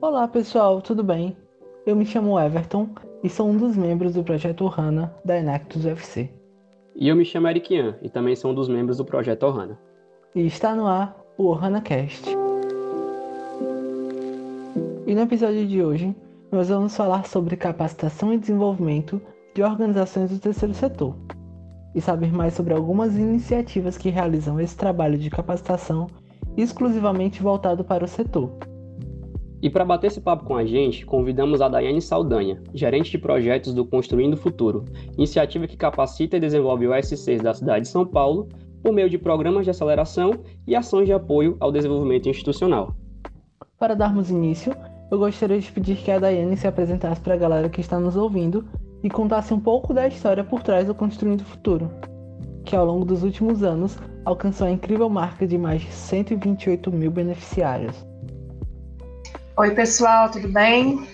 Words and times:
Olá 0.00 0.28
pessoal, 0.28 0.82
tudo 0.82 1.02
bem? 1.02 1.36
Eu 1.86 1.96
me 1.96 2.04
chamo 2.04 2.38
Everton 2.38 2.88
e 3.22 3.28
sou 3.28 3.48
um 3.48 3.56
dos 3.56 3.76
membros 3.76 4.14
do 4.14 4.22
projeto 4.22 4.64
Ohana 4.64 5.14
da 5.24 5.38
Enactus 5.38 5.84
UFC. 5.84 6.30
E 6.94 7.08
eu 7.08 7.16
me 7.16 7.24
chamo 7.24 7.48
Erikian 7.48 7.96
e 8.02 8.10
também 8.10 8.36
sou 8.36 8.50
um 8.50 8.54
dos 8.54 8.68
membros 8.68 8.98
do 8.98 9.04
projeto 9.04 9.44
Ohana. 9.44 9.78
E 10.34 10.46
está 10.46 10.74
no 10.74 10.86
ar 10.86 11.16
o 11.38 11.46
Ohana 11.46 11.80
Cast. 11.80 12.28
E 15.06 15.14
no 15.14 15.22
episódio 15.22 15.66
de 15.66 15.82
hoje, 15.82 16.14
nós 16.52 16.68
vamos 16.68 16.94
falar 16.94 17.26
sobre 17.26 17.56
capacitação 17.56 18.32
e 18.32 18.38
desenvolvimento 18.38 19.20
de 19.54 19.62
organizações 19.62 20.30
do 20.30 20.38
terceiro 20.38 20.74
setor 20.74 21.16
e 21.94 22.00
saber 22.00 22.32
mais 22.32 22.54
sobre 22.54 22.74
algumas 22.74 23.16
iniciativas 23.16 23.96
que 23.96 24.10
realizam 24.10 24.60
esse 24.60 24.76
trabalho 24.76 25.16
de 25.16 25.30
capacitação 25.30 26.08
exclusivamente 26.56 27.42
voltado 27.42 27.84
para 27.84 28.04
o 28.04 28.08
setor. 28.08 28.50
E 29.64 29.70
para 29.70 29.84
bater 29.84 30.08
esse 30.08 30.20
papo 30.20 30.44
com 30.44 30.56
a 30.56 30.64
gente, 30.64 31.06
convidamos 31.06 31.62
a 31.62 31.68
Daiane 31.68 32.02
Saldanha, 32.02 32.62
gerente 32.74 33.10
de 33.10 33.16
projetos 33.16 33.72
do 33.72 33.84
Construindo 33.84 34.34
o 34.34 34.36
Futuro, 34.36 34.84
iniciativa 35.16 35.66
que 35.66 35.76
capacita 35.76 36.36
e 36.36 36.40
desenvolve 36.40 36.86
OSCs 36.86 37.40
da 37.40 37.54
cidade 37.54 37.86
de 37.86 37.88
São 37.88 38.04
Paulo 38.04 38.46
por 38.82 38.92
meio 38.92 39.08
de 39.08 39.16
programas 39.16 39.64
de 39.64 39.70
aceleração 39.70 40.32
e 40.66 40.76
ações 40.76 41.06
de 41.06 41.14
apoio 41.14 41.56
ao 41.60 41.72
desenvolvimento 41.72 42.28
institucional. 42.28 42.94
Para 43.78 43.94
darmos 43.94 44.30
início, 44.30 44.76
eu 45.10 45.18
gostaria 45.18 45.58
de 45.58 45.72
pedir 45.72 45.96
que 45.96 46.10
a 46.10 46.18
Daiane 46.18 46.58
se 46.58 46.66
apresentasse 46.66 47.22
para 47.22 47.32
a 47.32 47.38
galera 47.38 47.70
que 47.70 47.80
está 47.80 47.98
nos 47.98 48.16
ouvindo 48.16 48.66
e 49.02 49.08
contasse 49.08 49.54
um 49.54 49.60
pouco 49.60 49.94
da 49.94 50.06
história 50.06 50.44
por 50.44 50.62
trás 50.62 50.86
do 50.86 50.94
Construindo 50.94 51.40
o 51.40 51.44
Futuro, 51.44 51.90
que 52.66 52.76
ao 52.76 52.84
longo 52.84 53.06
dos 53.06 53.22
últimos 53.22 53.62
anos 53.62 53.98
alcançou 54.24 54.66
a 54.66 54.70
incrível 54.70 55.08
marca 55.08 55.46
de 55.46 55.58
mais 55.58 55.82
de 55.82 55.92
128 55.92 56.90
mil 56.90 57.10
beneficiários. 57.10 57.94
Oi, 59.56 59.70
pessoal, 59.72 60.30
tudo 60.30 60.48
bem? 60.48 61.06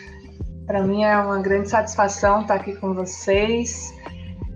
Para 0.67 0.83
mim 0.83 1.03
é 1.03 1.17
uma 1.19 1.43
grande 1.43 1.69
satisfação 1.69 2.43
estar 2.43 2.55
aqui 2.55 2.77
com 2.77 2.95
vocês. 2.95 3.93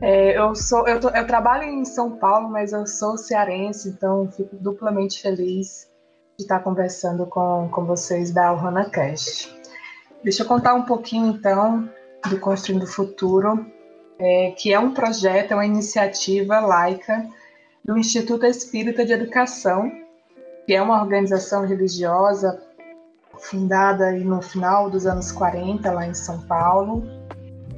É, 0.00 0.38
eu 0.38 0.54
sou, 0.54 0.86
eu, 0.86 1.00
tô, 1.00 1.10
eu, 1.10 1.26
trabalho 1.26 1.64
em 1.64 1.84
São 1.84 2.16
Paulo, 2.16 2.48
mas 2.48 2.72
eu 2.72 2.86
sou 2.86 3.16
cearense, 3.18 3.88
então 3.88 4.30
fico 4.30 4.56
duplamente 4.56 5.20
feliz 5.20 5.90
de 6.36 6.44
estar 6.44 6.60
conversando 6.60 7.26
com, 7.26 7.68
com 7.70 7.84
vocês 7.84 8.30
da 8.30 8.52
Ohana 8.52 8.88
Cast. 8.88 9.54
Deixa 10.22 10.42
eu 10.42 10.46
contar 10.46 10.74
um 10.74 10.82
pouquinho 10.82 11.26
então 11.26 11.88
do 12.28 12.38
Construindo 12.40 12.84
o 12.84 12.86
Futuro, 12.86 13.66
é, 14.18 14.52
que 14.56 14.72
é 14.72 14.78
um 14.78 14.94
projeto, 14.94 15.52
é 15.52 15.54
uma 15.54 15.66
iniciativa 15.66 16.60
laica 16.60 17.28
do 17.84 17.98
Instituto 17.98 18.46
Espírita 18.46 19.04
de 19.04 19.12
Educação, 19.12 19.90
que 20.66 20.74
é 20.74 20.80
uma 20.80 21.00
organização 21.02 21.66
religiosa 21.66 22.60
fundada 23.38 24.12
no 24.12 24.40
final 24.40 24.88
dos 24.88 25.06
anos 25.06 25.30
40 25.32 25.90
lá 25.92 26.06
em 26.06 26.14
São 26.14 26.40
Paulo, 26.42 27.02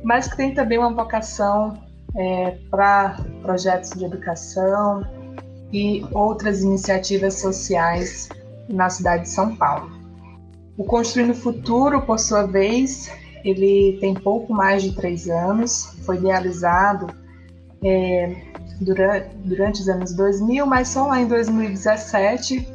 mas 0.04 0.28
que 0.28 0.36
tem 0.36 0.54
também 0.54 0.78
uma 0.78 0.92
vocação 0.92 1.74
é, 2.16 2.58
para 2.70 3.16
projetos 3.42 3.90
de 3.90 4.04
educação 4.04 5.04
e 5.72 6.04
outras 6.12 6.62
iniciativas 6.62 7.40
sociais 7.40 8.28
na 8.68 8.88
cidade 8.88 9.24
de 9.24 9.30
São 9.30 9.56
Paulo. 9.56 9.90
O 10.76 10.84
Construindo 10.84 11.30
o 11.30 11.34
Futuro, 11.34 12.02
por 12.02 12.18
sua 12.18 12.46
vez, 12.46 13.10
ele 13.44 13.98
tem 14.00 14.14
pouco 14.14 14.52
mais 14.52 14.82
de 14.82 14.94
três 14.94 15.28
anos, 15.28 15.96
foi 16.04 16.16
idealizado 16.16 17.06
é, 17.82 18.36
durante, 18.80 19.28
durante 19.36 19.80
os 19.80 19.88
anos 19.88 20.14
2000, 20.14 20.66
mas 20.66 20.88
só 20.88 21.06
lá 21.06 21.20
em 21.20 21.26
2017 21.26 22.66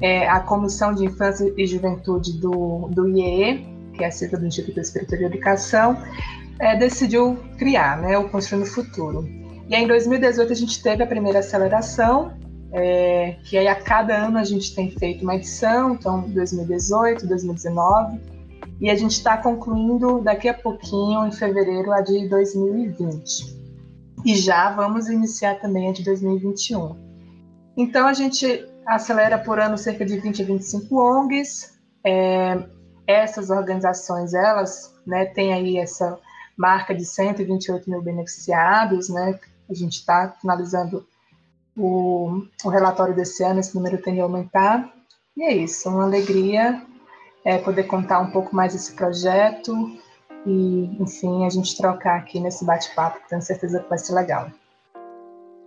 é, 0.00 0.28
a 0.28 0.40
Comissão 0.40 0.92
de 0.92 1.04
Infância 1.04 1.52
e 1.56 1.66
Juventude 1.66 2.38
do, 2.40 2.88
do 2.90 3.08
IEE, 3.08 3.66
que 3.94 4.04
é 4.04 4.08
a 4.08 4.10
sigla 4.10 4.38
do 4.38 4.46
Instituto 4.46 4.80
Espírita 4.80 5.16
de 5.16 5.24
Educação, 5.24 5.96
é, 6.58 6.76
decidiu 6.76 7.38
criar 7.56 8.00
né, 8.00 8.18
o 8.18 8.28
Construindo 8.28 8.64
o 8.64 8.70
Futuro. 8.70 9.28
E 9.68 9.74
aí, 9.74 9.84
em 9.84 9.86
2018 9.86 10.52
a 10.52 10.56
gente 10.56 10.82
teve 10.82 11.02
a 11.02 11.06
primeira 11.06 11.38
aceleração, 11.38 12.32
é, 12.72 13.36
que 13.44 13.56
aí 13.56 13.68
a 13.68 13.74
cada 13.74 14.26
ano 14.26 14.38
a 14.38 14.44
gente 14.44 14.74
tem 14.74 14.90
feito 14.90 15.22
uma 15.22 15.36
edição, 15.36 15.94
então 15.94 16.22
2018, 16.22 17.26
2019, 17.26 18.20
e 18.80 18.90
a 18.90 18.94
gente 18.96 19.12
está 19.12 19.36
concluindo 19.36 20.20
daqui 20.20 20.48
a 20.48 20.54
pouquinho, 20.54 21.26
em 21.26 21.32
fevereiro, 21.32 21.92
a 21.92 22.00
de 22.00 22.28
2020. 22.28 23.61
E 24.24 24.36
já 24.36 24.70
vamos 24.70 25.08
iniciar 25.08 25.56
também 25.60 25.88
a 25.88 25.92
de 25.92 26.04
2021. 26.04 26.96
Então 27.76 28.06
a 28.06 28.12
gente 28.12 28.66
acelera 28.86 29.38
por 29.38 29.58
ano 29.58 29.76
cerca 29.76 30.04
de 30.04 30.18
20 30.18 30.42
a 30.42 30.44
25 30.44 30.96
ONGs. 30.96 31.78
É, 32.04 32.62
essas 33.06 33.50
organizações, 33.50 34.32
elas 34.34 34.94
né, 35.06 35.26
têm 35.26 35.52
aí 35.52 35.76
essa 35.76 36.18
marca 36.56 36.94
de 36.94 37.04
128 37.04 37.88
mil 37.90 38.02
beneficiados, 38.02 39.08
né? 39.08 39.38
A 39.68 39.74
gente 39.74 39.94
está 39.94 40.34
finalizando 40.40 41.06
o, 41.76 42.44
o, 42.64 42.68
relatório 42.68 43.14
desse 43.14 43.42
ano, 43.42 43.60
esse 43.60 43.74
número 43.74 44.00
tem 44.00 44.14
de 44.14 44.20
aumentar. 44.20 44.92
E 45.36 45.44
é 45.44 45.56
isso, 45.56 45.88
uma 45.88 46.04
alegria 46.04 46.82
é, 47.44 47.58
poder 47.58 47.84
contar 47.84 48.20
um 48.20 48.30
pouco 48.30 48.54
mais 48.54 48.72
desse 48.72 48.92
projeto 48.92 49.74
e, 50.46 50.90
enfim, 51.00 51.44
a 51.44 51.50
gente 51.50 51.76
trocar 51.76 52.18
aqui 52.18 52.40
nesse 52.40 52.64
bate-papo, 52.64 53.18
tenho 53.28 53.42
certeza 53.42 53.80
que 53.80 53.88
vai 53.88 53.98
ser 53.98 54.14
legal. 54.14 54.50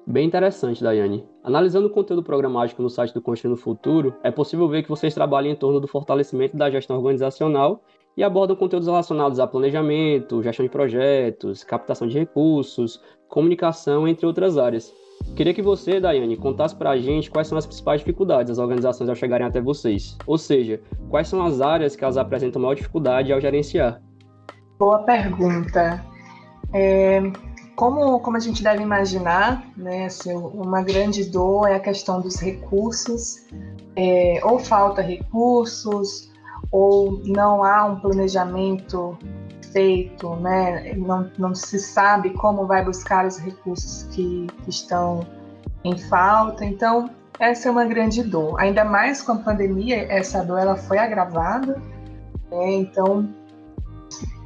Bem 0.07 0.27
interessante, 0.27 0.83
Daiane. 0.83 1.27
Analisando 1.43 1.87
o 1.87 1.89
conteúdo 1.89 2.21
programático 2.21 2.81
no 2.81 2.89
site 2.89 3.13
do 3.13 3.21
Construindo 3.21 3.57
Futuro, 3.57 4.15
é 4.23 4.29
possível 4.29 4.67
ver 4.69 4.83
que 4.83 4.89
vocês 4.89 5.15
trabalham 5.15 5.51
em 5.51 5.55
torno 5.55 5.79
do 5.79 5.87
fortalecimento 5.87 6.55
da 6.55 6.69
gestão 6.69 6.97
organizacional 6.97 7.81
e 8.15 8.23
abordam 8.23 8.55
conteúdos 8.55 8.87
relacionados 8.87 9.39
a 9.39 9.47
planejamento, 9.47 10.43
gestão 10.43 10.63
de 10.63 10.71
projetos, 10.71 11.63
captação 11.63 12.07
de 12.07 12.19
recursos, 12.19 13.01
comunicação, 13.27 14.07
entre 14.07 14.27
outras 14.27 14.59
áreas. 14.59 14.93
Queria 15.35 15.55
que 15.55 15.61
você, 15.61 15.99
Daiane, 15.99 16.37
contasse 16.37 16.75
para 16.75 16.91
a 16.91 16.97
gente 16.97 17.31
quais 17.31 17.47
são 17.47 17.57
as 17.57 17.65
principais 17.65 18.01
dificuldades 18.01 18.49
das 18.49 18.59
organizações 18.59 19.09
ao 19.09 19.15
chegarem 19.15 19.47
até 19.47 19.59
vocês. 19.59 20.15
Ou 20.27 20.37
seja, 20.37 20.79
quais 21.09 21.27
são 21.27 21.43
as 21.43 21.61
áreas 21.61 21.95
que 21.95 22.03
elas 22.03 22.17
apresentam 22.17 22.61
maior 22.61 22.75
dificuldade 22.75 23.33
ao 23.33 23.41
gerenciar? 23.41 24.01
Boa 24.77 24.99
pergunta. 25.03 26.03
É, 26.73 27.21
como, 27.75 28.19
como 28.19 28.35
a 28.35 28.39
gente 28.39 28.61
deve 28.61 28.83
imaginar, 28.83 29.65
né, 29.77 30.05
assim, 30.05 30.33
uma 30.33 30.81
grande 30.81 31.23
dor 31.23 31.69
é 31.69 31.75
a 31.75 31.79
questão 31.79 32.19
dos 32.19 32.37
recursos, 32.37 33.45
é, 33.95 34.39
ou 34.43 34.59
falta 34.59 35.01
recursos, 35.01 36.29
ou 36.71 37.21
não 37.25 37.63
há 37.63 37.85
um 37.85 37.99
planejamento 37.99 39.17
feito, 39.71 40.35
né, 40.37 40.93
não, 40.95 41.29
não 41.37 41.55
se 41.55 41.79
sabe 41.79 42.31
como 42.31 42.65
vai 42.65 42.83
buscar 42.83 43.25
os 43.25 43.37
recursos 43.37 44.03
que, 44.11 44.47
que 44.63 44.69
estão 44.69 45.25
em 45.83 45.97
falta. 45.97 46.65
Então, 46.65 47.09
essa 47.39 47.69
é 47.69 47.71
uma 47.71 47.85
grande 47.85 48.23
dor. 48.23 48.59
Ainda 48.59 48.83
mais 48.83 49.21
com 49.21 49.33
a 49.33 49.37
pandemia, 49.37 50.11
essa 50.11 50.43
dor 50.43 50.59
ela 50.59 50.75
foi 50.75 50.97
agravada. 50.97 51.81
Né, 52.51 52.73
então, 52.73 53.29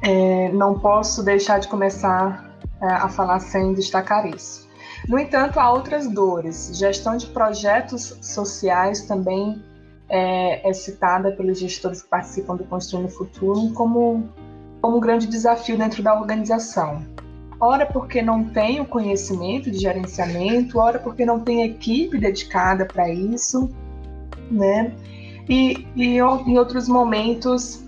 é, 0.02 0.50
não 0.52 0.78
posso 0.78 1.22
deixar 1.22 1.58
de 1.58 1.68
começar 1.68 2.50
é, 2.80 2.86
a 2.86 3.08
falar 3.08 3.40
sem 3.40 3.74
destacar 3.74 4.26
isso. 4.26 4.68
No 5.08 5.18
entanto, 5.18 5.58
há 5.58 5.72
outras 5.72 6.08
dores. 6.08 6.70
Gestão 6.74 7.16
de 7.16 7.26
projetos 7.26 8.16
sociais 8.20 9.02
também 9.02 9.62
é, 10.08 10.68
é 10.68 10.72
citada 10.72 11.32
pelos 11.32 11.58
gestores 11.58 12.02
que 12.02 12.08
participam 12.08 12.56
do 12.56 12.64
Construindo 12.64 13.06
o 13.06 13.10
Futuro 13.10 13.72
como, 13.72 14.28
como 14.80 14.96
um 14.96 15.00
grande 15.00 15.26
desafio 15.26 15.78
dentro 15.78 16.02
da 16.02 16.14
organização. 16.18 17.02
Ora 17.60 17.84
porque 17.84 18.22
não 18.22 18.44
tem 18.44 18.80
o 18.80 18.86
conhecimento 18.86 19.70
de 19.70 19.78
gerenciamento, 19.78 20.78
ora 20.78 20.98
porque 20.98 21.26
não 21.26 21.40
tem 21.40 21.62
equipe 21.62 22.18
dedicada 22.18 22.86
para 22.86 23.10
isso, 23.10 23.70
né? 24.50 24.94
E, 25.48 25.86
e 25.94 26.16
em 26.16 26.58
outros 26.58 26.88
momentos, 26.88 27.84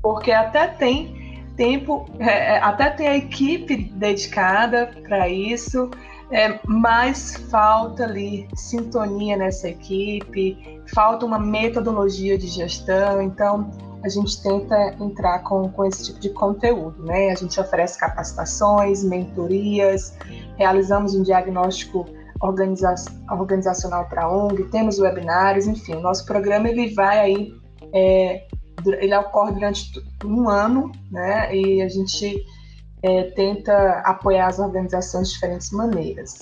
porque 0.00 0.32
até 0.32 0.66
tem 0.66 1.19
tempo, 1.60 2.06
é, 2.18 2.54
é, 2.54 2.58
até 2.62 2.88
tem 2.88 3.06
a 3.06 3.16
equipe 3.18 3.76
dedicada 3.76 4.90
para 5.06 5.28
isso, 5.28 5.90
é, 6.32 6.58
mas 6.66 7.36
falta 7.50 8.04
ali 8.04 8.48
sintonia 8.56 9.36
nessa 9.36 9.68
equipe, 9.68 10.80
falta 10.94 11.26
uma 11.26 11.38
metodologia 11.38 12.38
de 12.38 12.46
gestão, 12.46 13.20
então 13.20 13.70
a 14.02 14.08
gente 14.08 14.42
tenta 14.42 14.96
entrar 14.98 15.40
com, 15.40 15.68
com 15.68 15.84
esse 15.84 16.06
tipo 16.06 16.20
de 16.20 16.30
conteúdo, 16.30 17.04
né? 17.04 17.30
A 17.30 17.34
gente 17.34 17.60
oferece 17.60 18.00
capacitações, 18.00 19.04
mentorias, 19.04 20.16
realizamos 20.56 21.14
um 21.14 21.22
diagnóstico 21.22 22.06
organiza 22.40 22.94
organizacional 23.30 24.06
para 24.08 24.22
a 24.22 24.34
ONG, 24.34 24.64
temos 24.70 24.98
webinários, 24.98 25.66
enfim, 25.66 25.96
nosso 25.96 26.24
programa 26.24 26.70
ele 26.70 26.94
vai 26.94 27.18
aí 27.18 27.52
é, 27.92 28.46
ele 28.86 29.16
ocorre 29.16 29.52
durante 29.52 29.92
um 30.24 30.48
ano, 30.48 30.90
né? 31.10 31.54
E 31.54 31.82
a 31.82 31.88
gente 31.88 32.44
é, 33.02 33.24
tenta 33.30 34.00
apoiar 34.04 34.48
as 34.48 34.58
organizações 34.58 35.28
de 35.28 35.34
diferentes 35.34 35.70
maneiras. 35.70 36.38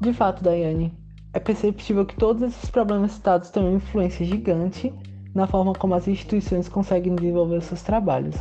De 0.00 0.12
fato, 0.12 0.42
Daiane, 0.42 0.96
é 1.32 1.40
perceptível 1.40 2.06
que 2.06 2.16
todos 2.16 2.42
esses 2.42 2.70
problemas 2.70 3.12
citados 3.12 3.50
têm 3.50 3.62
uma 3.62 3.76
influência 3.76 4.24
gigante 4.24 4.92
na 5.34 5.46
forma 5.46 5.72
como 5.72 5.94
as 5.94 6.08
instituições 6.08 6.68
conseguem 6.68 7.14
desenvolver 7.14 7.62
seus 7.62 7.82
trabalhos. 7.82 8.36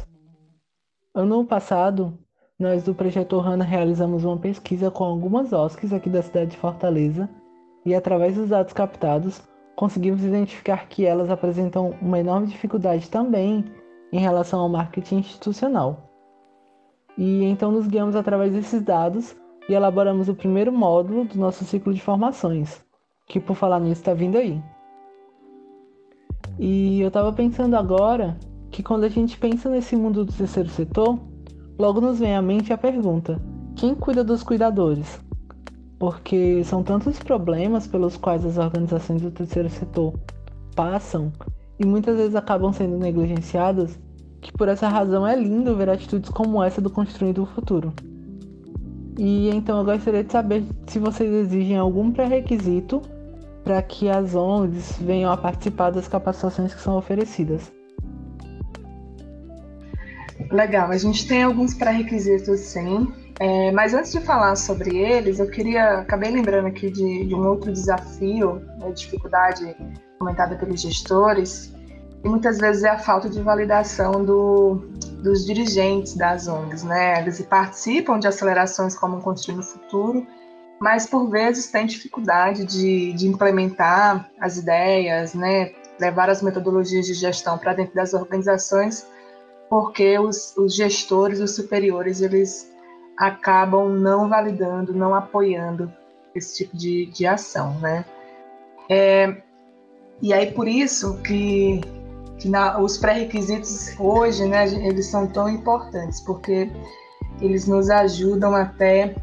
Ano 1.13 1.45
passado, 1.45 2.17
nós 2.59 2.83
do 2.83 2.93
Projeto 2.93 3.33
Ohana 3.33 3.63
realizamos 3.63 4.23
uma 4.23 4.37
pesquisa 4.37 4.89
com 4.89 5.03
algumas 5.03 5.51
OSCs 5.53 5.93
aqui 5.93 6.09
da 6.09 6.21
cidade 6.21 6.51
de 6.51 6.57
Fortaleza 6.57 7.29
e, 7.85 7.93
através 7.93 8.35
dos 8.35 8.49
dados 8.49 8.73
captados, 8.73 9.41
conseguimos 9.77 10.23
identificar 10.23 10.89
que 10.89 11.05
elas 11.05 11.29
apresentam 11.29 11.93
uma 12.01 12.19
enorme 12.19 12.47
dificuldade 12.47 13.07
também 13.11 13.63
em 14.11 14.19
relação 14.19 14.59
ao 14.59 14.67
marketing 14.67 15.17
institucional. 15.17 16.09
E 17.15 17.43
então 17.43 17.71
nos 17.71 17.85
guiamos 17.85 18.15
através 18.15 18.51
desses 18.51 18.81
dados 18.81 19.37
e 19.69 19.73
elaboramos 19.73 20.27
o 20.29 20.35
primeiro 20.35 20.71
módulo 20.71 21.25
do 21.25 21.37
nosso 21.37 21.63
ciclo 21.63 21.93
de 21.93 22.01
formações, 22.01 22.83
que 23.27 23.39
por 23.39 23.55
falar 23.55 23.79
nisso 23.79 24.01
está 24.01 24.15
vindo 24.15 24.37
aí. 24.37 24.59
E 26.57 26.99
eu 26.99 27.09
estava 27.09 27.31
pensando 27.31 27.75
agora 27.75 28.35
que 28.71 28.81
quando 28.81 29.03
a 29.03 29.09
gente 29.09 29.37
pensa 29.37 29.69
nesse 29.69 29.95
mundo 29.95 30.25
do 30.25 30.33
terceiro 30.33 30.69
setor, 30.69 31.19
logo 31.77 32.01
nos 32.01 32.17
vem 32.17 32.35
à 32.35 32.41
mente 32.41 32.73
a 32.73 32.77
pergunta: 32.79 33.39
quem 33.75 33.93
cuida 33.93 34.23
dos 34.23 34.41
cuidadores? 34.41 35.21
Porque 35.99 36.63
são 36.63 36.83
tantos 36.83 37.19
problemas 37.19 37.87
pelos 37.87 38.17
quais 38.17 38.45
as 38.45 38.57
organizações 38.57 39.21
do 39.21 39.31
terceiro 39.31 39.69
setor 39.69 40.13
passam 40.75 41.31
e 41.79 41.85
muitas 41.85 42.17
vezes 42.17 42.35
acabam 42.35 42.71
sendo 42.71 42.97
negligenciadas, 42.97 43.99
que 44.41 44.51
por 44.51 44.67
essa 44.67 44.87
razão 44.87 45.25
é 45.25 45.35
lindo 45.35 45.75
ver 45.75 45.89
atitudes 45.89 46.29
como 46.29 46.63
essa 46.63 46.79
do 46.79 46.89
Construindo 46.89 47.43
o 47.43 47.45
Futuro. 47.45 47.93
E 49.17 49.49
então 49.49 49.79
eu 49.79 49.85
gostaria 49.85 50.23
de 50.23 50.31
saber 50.31 50.63
se 50.85 50.99
vocês 50.99 51.31
exigem 51.31 51.77
algum 51.77 52.11
pré-requisito 52.11 53.01
para 53.63 53.81
que 53.81 54.07
as 54.09 54.35
ONGs 54.35 54.97
venham 55.01 55.31
a 55.31 55.35
participar 55.35 55.89
das 55.89 56.07
capacitações 56.07 56.73
que 56.73 56.81
são 56.81 56.95
oferecidas. 56.95 57.71
Legal, 60.51 60.91
a 60.91 60.97
gente 60.97 61.27
tem 61.27 61.43
alguns 61.43 61.73
pré-requisitos 61.73 62.59
sim, 62.59 63.11
é, 63.39 63.71
mas 63.71 63.93
antes 63.93 64.11
de 64.11 64.19
falar 64.19 64.55
sobre 64.55 64.97
eles, 64.97 65.39
eu 65.39 65.49
queria, 65.49 65.99
acabei 65.99 66.31
lembrando 66.31 66.67
aqui 66.67 66.89
de, 66.89 67.25
de 67.25 67.35
um 67.35 67.47
outro 67.47 67.71
desafio, 67.71 68.61
né, 68.79 68.91
dificuldade 68.91 69.75
comentada 70.17 70.55
pelos 70.55 70.81
gestores, 70.81 71.73
e 72.23 72.29
muitas 72.29 72.57
vezes 72.57 72.83
é 72.83 72.89
a 72.89 72.97
falta 72.97 73.29
de 73.29 73.39
validação 73.41 74.25
do, 74.25 74.81
dos 75.23 75.45
dirigentes 75.45 76.15
das 76.15 76.47
ONGs, 76.47 76.83
né? 76.83 77.21
Eles 77.21 77.39
participam 77.41 78.17
de 78.17 78.27
acelerações 78.27 78.97
como 78.97 79.21
Construir 79.21 79.55
no 79.55 79.63
Futuro, 79.63 80.25
mas 80.81 81.05
por 81.05 81.29
vezes 81.29 81.69
têm 81.69 81.85
dificuldade 81.85 82.65
de, 82.65 83.13
de 83.13 83.27
implementar 83.27 84.31
as 84.41 84.57
ideias, 84.57 85.35
né? 85.35 85.73
Levar 85.99 86.27
as 86.27 86.41
metodologias 86.41 87.05
de 87.05 87.13
gestão 87.13 87.55
para 87.57 87.73
dentro 87.73 87.93
das 87.93 88.15
organizações 88.15 89.05
porque 89.69 90.17
os, 90.17 90.55
os 90.57 90.75
gestores, 90.75 91.39
os 91.39 91.55
superiores, 91.55 92.21
eles 92.21 92.71
acabam 93.17 93.89
não 93.89 94.29
validando, 94.29 94.93
não 94.93 95.15
apoiando 95.15 95.91
esse 96.35 96.57
tipo 96.57 96.77
de, 96.77 97.07
de 97.07 97.25
ação, 97.25 97.79
né? 97.79 98.05
É, 98.89 99.41
e 100.21 100.33
aí 100.33 100.51
por 100.51 100.67
isso 100.67 101.17
que, 101.21 101.81
que 102.37 102.47
na, 102.47 102.79
os 102.79 102.97
pré-requisitos 102.97 103.95
hoje, 103.99 104.45
né, 104.45 104.67
eles 104.67 105.07
são 105.07 105.27
tão 105.27 105.49
importantes, 105.49 106.21
porque 106.21 106.69
eles 107.41 107.67
nos 107.67 107.89
ajudam 107.89 108.55
até 108.55 109.15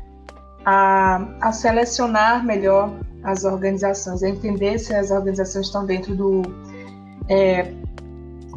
a, 0.64 1.26
a 1.40 1.52
selecionar 1.52 2.44
melhor 2.44 2.92
as 3.22 3.44
organizações, 3.44 4.22
a 4.22 4.28
entender 4.28 4.78
se 4.78 4.94
as 4.94 5.10
organizações 5.10 5.66
estão 5.66 5.86
dentro 5.86 6.14
do 6.14 6.42
é, 7.28 7.72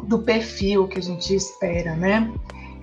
do 0.04 0.18
perfil 0.20 0.88
que 0.88 0.98
a 0.98 1.02
gente 1.02 1.34
espera, 1.34 1.94
né? 1.94 2.32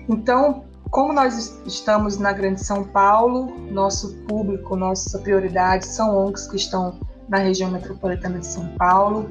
Então, 0.08 0.64
como 0.90 1.12
nós 1.12 1.60
estamos 1.66 2.18
na 2.18 2.32
Grande 2.32 2.64
São 2.64 2.84
Paulo, 2.84 3.54
nosso 3.70 4.16
público, 4.28 4.76
nossa 4.76 5.18
prioridade 5.18 5.86
são 5.86 6.16
ONGs 6.16 6.46
que 6.48 6.56
estão 6.56 6.98
na 7.28 7.38
região 7.38 7.70
metropolitana 7.70 8.38
de 8.38 8.46
São 8.46 8.68
Paulo, 8.76 9.28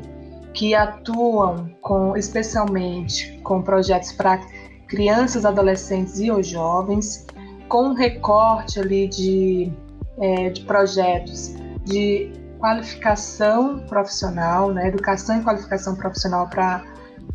que 0.53 0.73
atuam 0.75 1.69
com, 1.81 2.15
especialmente 2.15 3.39
com 3.43 3.61
projetos 3.61 4.11
para 4.11 4.39
crianças, 4.87 5.45
adolescentes 5.45 6.19
e 6.19 6.31
os 6.31 6.47
jovens, 6.47 7.25
com 7.67 7.89
um 7.89 7.93
recorte 7.93 8.79
ali 8.79 9.07
de, 9.07 9.71
é, 10.17 10.49
de 10.49 10.61
projetos 10.61 11.53
de 11.83 12.31
qualificação 12.59 13.79
profissional, 13.87 14.71
né, 14.71 14.87
educação 14.87 15.39
e 15.39 15.43
qualificação 15.43 15.95
profissional 15.95 16.47
para 16.49 16.83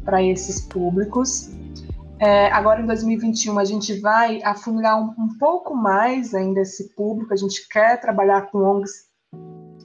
para 0.04 0.22
esses 0.22 0.62
públicos. 0.62 1.50
É, 2.20 2.52
agora, 2.52 2.82
em 2.82 2.86
2021, 2.86 3.58
a 3.58 3.64
gente 3.64 3.98
vai 3.98 4.42
afunilar 4.42 5.00
um, 5.00 5.14
um, 5.18 5.38
pouco 5.38 5.74
mais 5.74 6.34
ainda 6.34 6.60
esse 6.60 6.94
público. 6.94 7.32
A 7.32 7.36
gente 7.36 7.66
quer 7.66 7.98
trabalhar 7.98 8.50
com 8.50 8.58
ONGs 8.58 9.08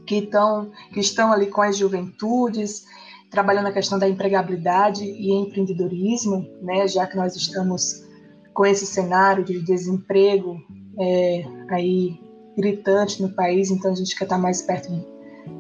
que, 0.06 0.18
estão 0.18 0.70
que 0.94 1.00
estão 1.00 1.32
ali 1.32 1.48
com 1.48 1.62
as 1.62 1.78
juventudes, 1.78 2.84
trabalhando 3.32 3.68
a 3.68 3.72
questão 3.72 3.98
da 3.98 4.10
empregabilidade 4.10 5.06
e 5.06 5.32
empreendedorismo, 5.32 6.46
né, 6.62 6.86
já 6.90 7.08
que 7.08 7.16
nós 7.16 7.38
estamos 7.38 8.04
com 8.54 8.66
esse 8.66 8.86
cenário 8.86 9.46
de 9.46 9.62
desemprego 9.62 10.58
é, 11.00 11.46
aí 11.70 12.20
gritante 12.58 13.22
no 13.22 13.30
país, 13.30 13.72
então 13.72 13.92
a 13.92 13.96
gente 13.96 14.14
quer 14.16 14.26
estar 14.26 14.38
mais 14.38 14.62
perto 14.62 14.90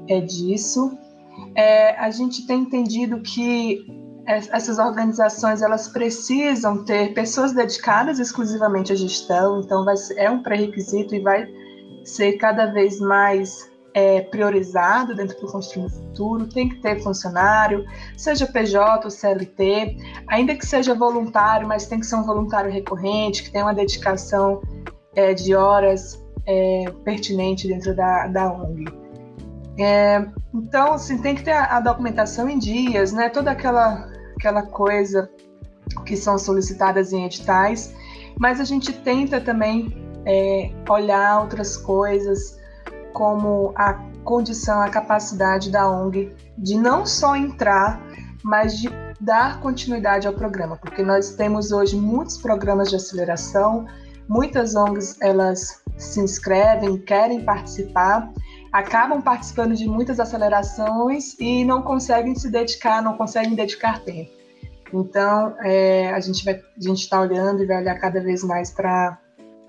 é, 0.09 0.19
disso. 0.19 0.97
É, 1.55 1.91
a 1.97 2.11
gente 2.11 2.45
tem 2.45 2.61
entendido 2.61 3.21
que 3.21 4.04
essas 4.27 4.79
organizações 4.79 5.61
elas 5.61 5.87
precisam 5.87 6.83
ter 6.83 7.13
pessoas 7.13 7.53
dedicadas 7.53 8.19
exclusivamente 8.19 8.91
à 8.91 8.95
gestão, 8.95 9.61
então 9.61 9.85
vai 9.85 9.95
ser, 9.95 10.17
é 10.17 10.29
um 10.29 10.41
pré-requisito 10.41 11.13
e 11.13 11.19
vai 11.19 11.47
ser 12.03 12.33
cada 12.33 12.67
vez 12.67 12.99
mais 12.99 13.69
é, 13.93 14.21
priorizado 14.21 15.15
dentro 15.15 15.39
do 15.39 15.51
Construindo 15.51 15.89
Futuro. 15.89 16.47
Tem 16.47 16.67
que 16.67 16.81
ter 16.81 17.01
funcionário, 17.01 17.85
seja 18.17 18.45
PJ 18.45 19.05
ou 19.05 19.09
CLT, 19.11 19.97
ainda 20.27 20.55
que 20.55 20.65
seja 20.65 20.93
voluntário, 20.93 21.67
mas 21.67 21.87
tem 21.87 21.99
que 21.99 22.05
ser 22.05 22.15
um 22.15 22.23
voluntário 22.23 22.71
recorrente, 22.71 23.43
que 23.43 23.51
tenha 23.51 23.63
uma 23.63 23.73
dedicação 23.73 24.61
é, 25.15 25.33
de 25.33 25.55
horas 25.55 26.21
é, 26.45 26.85
pertinente 27.03 27.67
dentro 27.67 27.95
da, 27.95 28.27
da 28.27 28.51
ONG. 28.51 28.85
É, 29.77 30.25
então, 30.53 30.93
assim, 30.93 31.17
tem 31.17 31.35
que 31.35 31.43
ter 31.43 31.51
a, 31.51 31.77
a, 31.77 31.79
documentação 31.79 32.49
em 32.49 32.57
dias, 32.57 33.11
né? 33.11 33.29
Toda 33.29 33.51
aquela 33.51 34.09
aquela 34.37 34.63
coisa 34.63 35.29
que 36.05 36.15
são 36.15 36.37
solicitadas 36.37 37.13
em 37.13 37.25
editais, 37.25 37.93
mas 38.39 38.59
a 38.59 38.63
gente 38.63 38.91
tenta 38.91 39.39
também 39.39 39.95
é, 40.25 40.71
olhar 40.89 41.41
outras 41.41 41.77
coisas, 41.77 42.59
como 43.13 43.71
a 43.75 43.93
condição, 44.23 44.81
a 44.81 44.89
capacidade 44.89 45.71
da 45.71 45.89
ONG 45.89 46.33
de 46.57 46.77
não 46.77 47.05
só 47.05 47.35
entrar, 47.35 48.01
mas 48.43 48.77
de 48.77 48.89
dar 49.21 49.59
continuidade 49.61 50.27
ao 50.27 50.33
programa, 50.33 50.75
porque 50.77 51.01
nós 51.01 51.31
temos 51.35 51.71
hoje 51.71 51.95
muitos 51.95 52.37
programas 52.37 52.89
de 52.89 52.95
aceleração, 52.95 53.85
muitas 54.27 54.75
ONGs 54.75 55.17
elas 55.21 55.81
se 55.97 56.19
inscrevem, 56.19 56.97
querem 56.97 57.43
participar, 57.45 58.29
acabam 58.75 59.21
participando 59.21 59.73
de 59.73 59.87
muitas 59.87 60.19
acelerações 60.19 61.39
e 61.39 61.63
não 61.63 61.81
conseguem 61.81 62.35
se 62.35 62.51
dedicar, 62.51 63.01
não 63.01 63.15
conseguem 63.15 63.55
dedicar 63.55 64.03
tempo. 64.03 64.29
Então, 64.93 65.55
é, 65.61 66.09
a 66.09 66.19
gente 66.19 66.45
está 66.77 67.21
olhando 67.21 67.63
e 67.63 67.65
vai 67.65 67.77
olhar 67.77 67.97
cada 67.97 68.19
vez 68.19 68.43
mais 68.43 68.71
para 68.71 69.17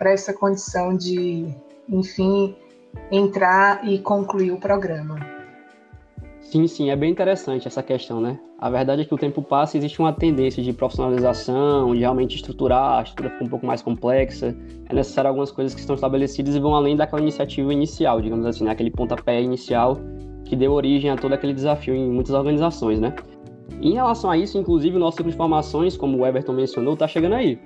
essa 0.01 0.33
condição 0.33 0.97
de, 0.97 1.55
enfim, 1.89 2.57
entrar 3.09 3.87
e 3.87 4.01
concluir 4.01 4.51
o 4.51 4.59
programa. 4.59 5.36
Sim, 6.51 6.69
sim, 6.69 6.91
é 6.91 6.97
bem 6.97 7.11
interessante 7.11 7.67
essa 7.67 7.83
questão, 7.83 8.21
né? 8.21 8.39
A 8.61 8.71
verdade 8.71 9.03
é 9.03 9.05
que 9.05 9.13
o 9.13 9.19
tempo 9.19 9.43
passa 9.43 9.77
e 9.77 9.79
existe 9.79 9.99
uma 9.99 10.13
tendência 10.13 10.63
de 10.63 10.73
profissionalização, 10.73 11.93
de 11.93 11.99
realmente 11.99 12.37
estruturar, 12.37 13.01
a 13.01 13.03
estrutura 13.03 13.31
fica 13.31 13.45
um 13.45 13.49
pouco 13.49 13.67
mais 13.67 13.83
complexa. 13.83 14.57
É 14.89 14.95
necessário 14.95 15.29
algumas 15.29 15.51
coisas 15.51 15.75
que 15.75 15.81
estão 15.81 15.95
estabelecidas 15.95 16.55
e 16.55 16.61
vão 16.61 16.75
além 16.77 16.95
daquela 16.95 17.21
iniciativa 17.21 17.73
inicial, 17.73 18.21
digamos 18.21 18.47
assim, 18.47 18.63
né? 18.63 18.71
aquele 18.71 18.93
pontapé 18.93 19.43
inicial 19.43 19.99
que 20.45 20.55
deu 20.55 20.73
origem 20.73 21.11
a 21.11 21.17
todo 21.17 21.33
aquele 21.33 21.53
desafio 21.53 21.97
em 21.97 22.09
muitas 22.09 22.33
organizações, 22.33 23.01
né? 23.01 23.13
Em 23.83 23.95
relação 23.95 24.31
a 24.31 24.39
isso, 24.39 24.57
inclusive, 24.57 24.97
o 24.97 25.01
nosso 25.01 25.17
ciclo 25.17 25.33
de 25.33 25.37
formações, 25.37 25.97
como 25.97 26.19
o 26.19 26.25
Everton 26.25 26.53
mencionou, 26.53 26.95
está 26.95 27.09
chegando 27.09 27.35
aí. 27.35 27.59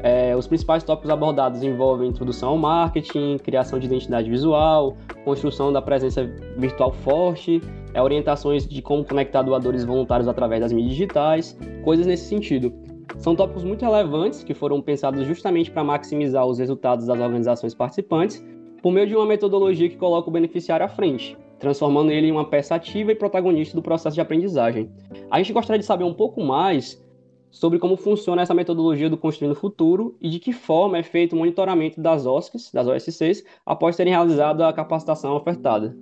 É, 0.00 0.36
os 0.36 0.46
principais 0.46 0.84
tópicos 0.84 1.10
abordados 1.10 1.62
envolvem 1.64 2.08
introdução 2.08 2.50
ao 2.50 2.56
marketing, 2.56 3.36
criação 3.38 3.80
de 3.80 3.86
identidade 3.86 4.30
visual, 4.30 4.96
construção 5.24 5.72
da 5.72 5.82
presença 5.82 6.24
virtual 6.56 6.92
forte, 6.92 7.60
é, 7.94 8.02
orientações 8.02 8.66
de 8.66 8.82
como 8.82 9.04
conectar 9.04 9.42
doadores 9.42 9.84
voluntários 9.84 10.28
através 10.28 10.60
das 10.60 10.72
mídias 10.72 10.92
digitais, 10.92 11.58
coisas 11.82 12.06
nesse 12.06 12.24
sentido. 12.24 12.72
São 13.18 13.34
tópicos 13.34 13.64
muito 13.64 13.84
relevantes 13.84 14.44
que 14.44 14.54
foram 14.54 14.80
pensados 14.80 15.26
justamente 15.26 15.70
para 15.70 15.82
maximizar 15.82 16.46
os 16.46 16.58
resultados 16.58 17.06
das 17.06 17.18
organizações 17.18 17.74
participantes 17.74 18.44
por 18.82 18.92
meio 18.92 19.06
de 19.06 19.16
uma 19.16 19.26
metodologia 19.26 19.88
que 19.88 19.96
coloca 19.96 20.28
o 20.28 20.32
beneficiário 20.32 20.86
à 20.86 20.88
frente. 20.88 21.36
transformando 21.58 22.12
ele 22.12 22.28
em 22.28 22.30
uma 22.30 22.48
peça 22.48 22.76
ativa 22.76 23.10
e 23.10 23.16
protagonista 23.16 23.74
do 23.74 23.82
processo 23.82 24.14
de 24.14 24.20
aprendizagem. 24.20 24.88
A 25.28 25.38
gente 25.38 25.52
gostaria 25.52 25.80
de 25.80 25.84
saber 25.84 26.04
um 26.04 26.14
pouco 26.14 26.40
mais 26.40 27.04
sobre 27.50 27.80
como 27.80 27.96
funciona 27.96 28.42
essa 28.42 28.54
metodologia 28.54 29.10
do 29.10 29.16
Construindo 29.16 29.52
o 29.52 29.56
Futuro 29.56 30.16
e 30.20 30.28
de 30.30 30.38
que 30.38 30.52
forma 30.52 30.98
é 30.98 31.02
feito 31.02 31.32
o 31.32 31.36
monitoramento 31.36 32.00
das 32.00 32.26
OSCs, 32.26 32.70
das 32.72 32.86
OSCs, 32.86 33.44
após 33.66 33.96
terem 33.96 34.12
realizado 34.12 34.62
a 34.62 34.72
capacitação 34.72 35.34
ofertada. 35.34 35.96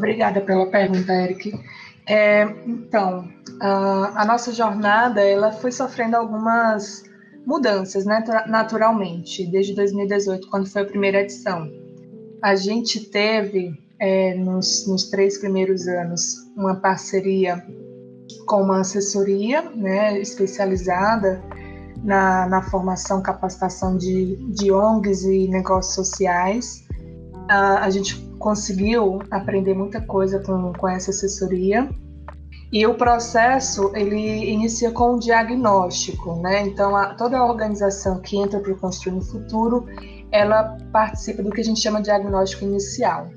Obrigada 0.00 0.40
pela 0.40 0.64
pergunta, 0.64 1.12
Eric. 1.12 1.52
É, 2.08 2.44
então, 2.66 3.28
a, 3.60 4.22
a, 4.22 4.24
nossa 4.24 4.50
jornada 4.50 5.20
ela 5.20 5.52
foi 5.52 5.70
sofrendo 5.70 6.16
algumas 6.16 7.04
mudanças, 7.46 8.06
né, 8.06 8.24
naturalmente, 8.46 9.46
desde 9.46 9.74
2018, 9.74 10.48
quando 10.48 10.66
foi 10.66 10.82
a 10.82 10.84
primeira 10.86 11.20
edição. 11.20 11.70
A 12.42 12.56
gente 12.56 13.10
teve, 13.10 13.78
é, 14.00 14.34
nos, 14.36 14.88
nos 14.88 15.10
três 15.10 15.36
primeiros 15.36 15.86
anos, 15.86 16.50
uma 16.56 16.76
parceria 16.76 17.62
com 18.46 18.62
uma 18.62 18.80
assessoria 18.80 19.60
né, 19.70 20.18
especializada 20.18 21.42
na, 22.02 22.48
na 22.48 22.62
formação, 22.62 23.22
capacitação 23.22 23.98
de, 23.98 24.36
de 24.54 24.72
ONGs 24.72 25.24
e 25.24 25.46
negócios 25.46 25.94
sociais. 25.94 26.88
A 27.50 27.90
gente 27.90 28.29
conseguiu 28.40 29.20
aprender 29.30 29.74
muita 29.74 30.00
coisa 30.00 30.40
com, 30.40 30.72
com 30.72 30.88
essa 30.88 31.10
assessoria. 31.10 31.88
E 32.72 32.86
o 32.86 32.94
processo 32.94 33.92
ele 33.94 34.50
inicia 34.50 34.90
com 34.92 35.14
o 35.14 35.18
diagnóstico, 35.18 36.36
né? 36.40 36.62
Então 36.62 36.96
a, 36.96 37.14
toda 37.14 37.38
a 37.38 37.44
organização 37.44 38.20
que 38.20 38.36
entra 38.36 38.58
para 38.60 38.72
o 38.72 38.76
Construir 38.76 39.12
no 39.12 39.22
Futuro, 39.22 39.86
ela 40.32 40.78
participa 40.92 41.42
do 41.42 41.50
que 41.50 41.60
a 41.60 41.64
gente 41.64 41.80
chama 41.80 41.98
de 41.98 42.04
diagnóstico 42.04 42.64
inicial. 42.64 43.28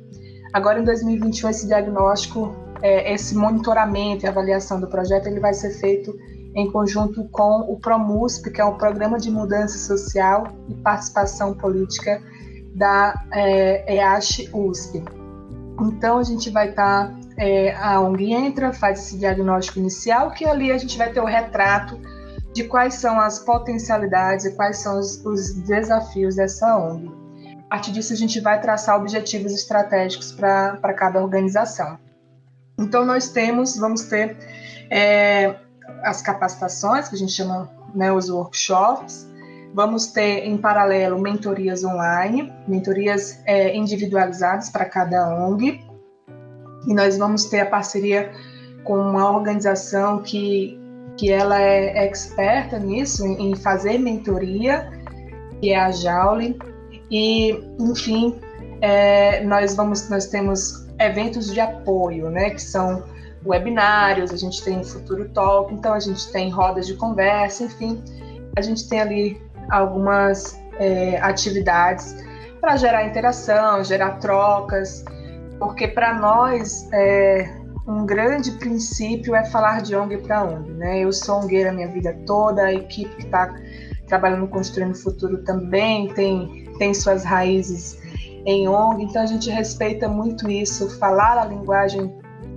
Agora 0.54 0.80
em 0.80 0.84
2021 0.84 1.50
esse 1.50 1.68
diagnóstico 1.68 2.56
é, 2.82 3.14
esse 3.14 3.36
monitoramento 3.36 4.26
e 4.26 4.28
avaliação 4.28 4.80
do 4.80 4.88
projeto 4.88 5.28
ele 5.28 5.40
vai 5.40 5.54
ser 5.54 5.72
feito 5.72 6.14
em 6.56 6.72
conjunto 6.72 7.28
com 7.30 7.62
o 7.62 7.80
PROMUSP, 7.80 8.52
que 8.52 8.62
é 8.62 8.66
o 8.66 8.78
Programa 8.78 9.18
de 9.18 9.32
Mudança 9.32 9.78
Social 9.80 10.44
e 10.70 10.76
Participação 10.76 11.56
Política 11.56 12.22
da 12.76 13.14
é, 13.32 13.96
EASH 13.96 14.50
USP. 14.54 15.04
Então 15.82 16.18
a 16.18 16.24
gente 16.24 16.50
vai 16.50 16.70
estar, 16.70 17.08
tá, 17.08 17.16
é, 17.38 17.76
a 17.76 18.00
ONG 18.00 18.32
entra, 18.32 18.74
faz 18.74 19.00
esse 19.00 19.18
diagnóstico 19.18 19.80
inicial, 19.80 20.32
que 20.32 20.46
ali 20.46 20.72
a 20.72 20.78
gente 20.78 20.98
vai 20.98 21.12
ter 21.12 21.20
o 21.20 21.26
retrato 21.26 22.00
de 22.54 22.64
quais 22.66 22.96
são 22.96 23.20
as 23.20 23.40
potencialidades 23.40 24.46
e 24.46 24.52
quais 24.56 24.78
são 24.78 25.00
os, 25.00 25.24
os 25.26 25.54
desafios 25.56 26.36
dessa 26.36 26.78
ONG. 26.78 27.12
A 27.66 27.76
partir 27.78 27.92
disso 27.92 28.14
a 28.14 28.16
gente 28.16 28.40
vai 28.40 28.62
traçar 28.62 28.96
objetivos 28.96 29.52
estratégicos 29.52 30.32
para 30.32 30.94
cada 30.94 31.20
organização. 31.20 31.98
Então, 32.78 33.06
nós 33.06 33.30
temos, 33.30 33.78
vamos 33.78 34.04
ter 34.04 34.38
é, 34.90 35.56
as 36.04 36.22
capacitações, 36.22 37.08
que 37.10 37.16
a 37.16 37.18
gente 37.18 37.32
chama 37.32 37.70
né, 37.94 38.12
os 38.12 38.30
workshops, 38.30 39.28
vamos 39.74 40.08
ter 40.08 40.46
em 40.46 40.56
paralelo 40.56 41.20
mentorias 41.20 41.84
online, 41.84 42.54
mentorias 42.68 43.42
é, 43.46 43.76
individualizadas 43.76 44.70
para 44.70 44.86
cada 44.86 45.36
ONG, 45.36 45.82
e 46.88 46.94
nós 46.94 47.18
vamos 47.18 47.46
ter 47.46 47.62
a 47.62 47.66
parceria 47.66 48.32
com 48.84 48.98
uma 48.98 49.32
organização 49.32 50.22
que, 50.22 50.80
que 51.18 51.32
ela 51.32 51.60
é 51.60 52.10
experta 52.10 52.78
nisso, 52.78 53.26
em 53.26 53.56
fazer 53.56 53.98
mentoria, 53.98 54.90
que 55.60 55.72
é 55.72 55.80
a 55.80 55.92
Jaule, 55.92 56.58
e, 57.10 57.52
enfim, 57.80 58.40
é, 58.82 59.44
nós 59.44 59.76
vamos, 59.76 60.10
nós 60.10 60.28
temos 60.28 60.88
eventos 61.00 61.52
de 61.52 61.60
apoio, 61.60 62.30
né, 62.30 62.52
que 62.52 62.62
são 62.62 63.04
webinários, 63.46 64.32
a 64.32 64.38
gente 64.38 64.64
tem 64.64 64.84
Futuro 64.84 65.28
Talk, 65.30 65.74
então 65.74 65.94
a 65.94 66.00
gente 66.00 66.32
tem 66.32 66.50
rodas 66.50 66.86
de 66.86 66.94
conversa, 66.96 67.64
enfim, 67.64 68.02
a 68.56 68.62
gente 68.62 68.88
tem 68.88 69.02
ali 69.02 69.42
algumas 69.70 70.60
é, 70.80 71.18
atividades 71.22 72.16
para 72.60 72.78
gerar 72.78 73.06
interação, 73.06 73.84
gerar 73.84 74.20
trocas, 74.20 75.04
porque 75.60 75.88
para 75.88 76.14
nós 76.14 76.88
é, 76.94 77.58
um 77.88 78.06
grande 78.06 78.52
princípio 78.54 79.36
é 79.36 79.44
falar 79.46 79.82
de 79.82 79.96
ONG 79.96 80.18
para 80.20 80.44
ONG, 80.44 80.72
né? 80.72 81.00
Eu 81.00 81.12
sou 81.12 81.42
ONGeira 81.42 81.72
minha 81.72 81.90
vida 81.90 82.18
toda, 82.26 82.64
a 82.64 82.74
equipe 82.74 83.14
que 83.16 83.24
está 83.24 83.54
trabalhando 84.08 84.48
construindo 84.48 84.94
o 84.94 84.98
futuro 84.98 85.44
também 85.44 86.14
tem 86.14 86.64
tem 86.78 86.94
suas 86.94 87.24
raízes 87.24 88.02
em 88.46 88.68
ONG, 88.68 89.04
então 89.04 89.22
a 89.22 89.26
gente 89.26 89.50
respeita 89.50 90.08
muito 90.08 90.50
isso, 90.50 90.90
falar 91.00 91.38
a 91.38 91.46
linguagem 91.46 92.14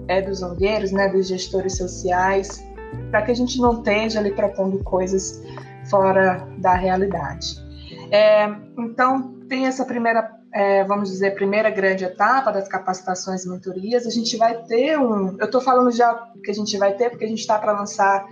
é, 0.09 0.21
dos 0.21 0.43
ongueiros, 0.43 0.91
né, 0.93 1.09
dos 1.09 1.29
gestores 1.29 1.77
sociais, 1.77 2.65
para 3.11 3.23
que 3.23 3.31
a 3.31 3.35
gente 3.35 3.61
não 3.61 3.79
esteja 3.79 4.19
ali 4.19 4.33
propondo 4.33 4.83
coisas 4.85 5.43
fora 5.89 6.47
da 6.59 6.75
realidade. 6.75 7.65
É, 8.11 8.47
então, 8.79 9.35
tem 9.49 9.67
essa 9.67 9.85
primeira, 9.85 10.31
é, 10.53 10.85
vamos 10.85 11.11
dizer, 11.11 11.35
primeira 11.35 11.71
grande 11.71 12.05
etapa 12.05 12.53
das 12.53 12.69
capacitações 12.69 13.45
e 13.45 13.49
mentorias. 13.49 14.07
A 14.07 14.11
gente 14.11 14.37
vai 14.37 14.63
ter 14.65 14.99
um. 14.99 15.37
Eu 15.39 15.47
estou 15.47 15.61
falando 15.61 15.91
já 15.91 16.15
que 16.43 16.51
a 16.51 16.55
gente 16.55 16.77
vai 16.77 16.95
ter, 16.95 17.11
porque 17.11 17.25
a 17.25 17.29
gente 17.29 17.41
está 17.41 17.59
para 17.59 17.73
lançar 17.73 18.27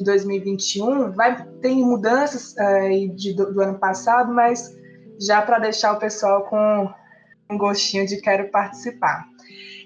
em 0.00 0.04
2021. 0.04 1.12
Vai, 1.12 1.44
tem 1.60 1.82
mudanças 1.84 2.56
é, 2.56 3.06
de, 3.14 3.34
do, 3.34 3.52
do 3.52 3.60
ano 3.60 3.78
passado, 3.78 4.32
mas 4.32 4.74
já 5.20 5.40
para 5.42 5.58
deixar 5.58 5.92
o 5.92 5.98
pessoal 5.98 6.44
com 6.44 6.90
um 7.50 7.58
gostinho 7.58 8.06
de 8.06 8.20
quero 8.20 8.50
participar. 8.50 9.26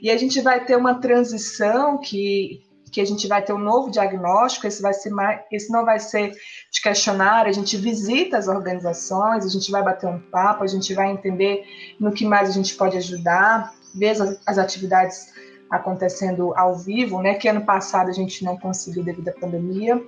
E 0.01 0.11
a 0.11 0.17
gente 0.17 0.41
vai 0.41 0.65
ter 0.65 0.77
uma 0.77 1.01
transição 1.01 1.99
que, 1.99 2.63
que 2.91 3.01
a 3.01 3.05
gente 3.05 3.27
vai 3.27 3.43
ter 3.43 3.53
um 3.53 3.59
novo 3.59 3.91
diagnóstico, 3.91 4.67
esse 4.67 4.81
vai 4.81 4.93
ser 4.93 5.11
mais, 5.11 5.41
esse 5.51 5.71
não 5.71 5.85
vai 5.85 5.99
ser 5.99 6.31
de 6.71 6.81
questionário, 6.83 7.51
a 7.51 7.53
gente 7.53 7.77
visita 7.77 8.37
as 8.39 8.49
organizações, 8.49 9.45
a 9.45 9.49
gente 9.49 9.71
vai 9.71 9.83
bater 9.83 10.09
um 10.09 10.19
papo, 10.19 10.65
a 10.65 10.67
gente 10.67 10.95
vai 10.95 11.11
entender 11.11 11.65
no 11.99 12.13
que 12.13 12.25
mais 12.25 12.49
a 12.49 12.53
gente 12.53 12.75
pode 12.75 12.97
ajudar, 12.97 13.73
ver 13.95 14.11
as, 14.11 14.41
as 14.47 14.59
atividades 14.59 15.33
acontecendo 15.71 16.55
ao 16.57 16.77
vivo, 16.77 17.21
né? 17.21 17.35
Que 17.35 17.49
ano 17.49 17.65
passado 17.65 18.09
a 18.09 18.13
gente 18.13 18.45
não 18.45 18.57
conseguiu 18.57 19.05
devido 19.05 19.29
à 19.29 19.33
pandemia. 19.33 20.03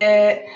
É, 0.00 0.46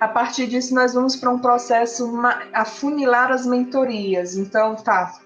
a 0.00 0.08
partir 0.08 0.46
disso, 0.46 0.74
nós 0.74 0.94
vamos 0.94 1.16
para 1.16 1.30
um 1.30 1.38
processo 1.38 2.12
afunilar 2.52 3.30
as 3.30 3.46
mentorias. 3.46 4.36
Então, 4.36 4.76
tá, 4.76 5.20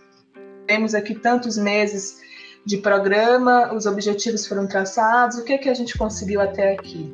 temos 0.66 0.94
aqui 0.94 1.14
tantos 1.14 1.56
meses 1.56 2.20
de 2.64 2.76
programa, 2.78 3.72
os 3.74 3.86
objetivos 3.86 4.46
foram 4.46 4.66
traçados, 4.66 5.36
o 5.38 5.44
que, 5.44 5.58
que 5.58 5.68
a 5.68 5.74
gente 5.74 5.98
conseguiu 5.98 6.40
até 6.40 6.74
aqui? 6.74 7.12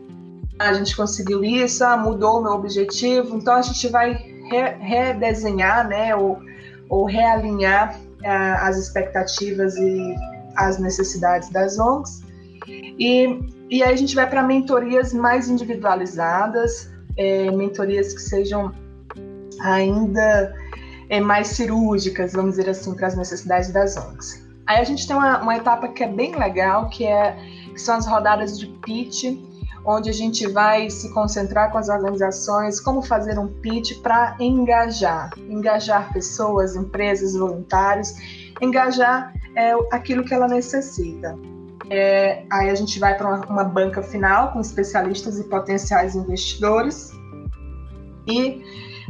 A 0.58 0.72
gente 0.72 0.94
conseguiu 0.96 1.42
isso, 1.44 1.84
ah, 1.84 1.96
mudou 1.96 2.40
o 2.40 2.42
meu 2.42 2.52
objetivo, 2.52 3.36
então 3.36 3.54
a 3.54 3.62
gente 3.62 3.88
vai 3.88 4.12
re 4.12 4.74
redesenhar, 4.80 5.86
né, 5.88 6.14
ou, 6.14 6.38
ou 6.88 7.04
realinhar 7.04 7.98
ah, 8.24 8.68
as 8.68 8.76
expectativas 8.76 9.76
e 9.76 10.14
as 10.56 10.78
necessidades 10.78 11.48
das 11.50 11.78
ONGs. 11.78 12.22
E, 12.66 13.40
e 13.70 13.82
aí 13.82 13.92
a 13.92 13.96
gente 13.96 14.14
vai 14.14 14.28
para 14.28 14.42
mentorias 14.42 15.12
mais 15.12 15.48
individualizadas, 15.48 16.90
é, 17.16 17.50
mentorias 17.50 18.12
que 18.12 18.20
sejam 18.20 18.72
ainda 19.60 20.54
é, 21.08 21.20
mais 21.20 21.48
cirúrgicas, 21.48 22.32
vamos 22.32 22.56
dizer 22.56 22.68
assim, 22.68 22.94
para 22.94 23.06
as 23.06 23.16
necessidades 23.16 23.70
das 23.72 23.96
ONGs. 23.96 24.47
Aí 24.68 24.80
a 24.80 24.84
gente 24.84 25.08
tem 25.08 25.16
uma, 25.16 25.40
uma 25.40 25.56
etapa 25.56 25.88
que 25.88 26.04
é 26.04 26.06
bem 26.06 26.36
legal, 26.36 26.90
que, 26.90 27.06
é, 27.06 27.32
que 27.72 27.78
são 27.80 27.96
as 27.96 28.06
rodadas 28.06 28.58
de 28.58 28.66
pitch, 28.66 29.24
onde 29.82 30.10
a 30.10 30.12
gente 30.12 30.46
vai 30.46 30.90
se 30.90 31.10
concentrar 31.14 31.72
com 31.72 31.78
as 31.78 31.88
organizações, 31.88 32.78
como 32.78 33.00
fazer 33.00 33.38
um 33.38 33.48
pitch 33.48 34.02
para 34.02 34.36
engajar, 34.38 35.30
engajar 35.48 36.12
pessoas, 36.12 36.76
empresas, 36.76 37.32
voluntários, 37.32 38.12
engajar 38.60 39.32
é, 39.56 39.72
aquilo 39.90 40.22
que 40.22 40.34
ela 40.34 40.46
necessita. 40.46 41.34
É, 41.88 42.44
aí 42.50 42.68
a 42.68 42.74
gente 42.74 43.00
vai 43.00 43.16
para 43.16 43.26
uma, 43.26 43.46
uma, 43.46 43.64
banca 43.64 44.02
final 44.02 44.52
com 44.52 44.60
especialistas 44.60 45.38
e 45.38 45.44
potenciais 45.44 46.14
investidores. 46.14 47.10
E 48.26 48.62